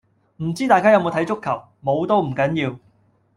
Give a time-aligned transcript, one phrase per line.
[0.37, 2.75] 唔知大家有冇睇足球，冇都唔緊要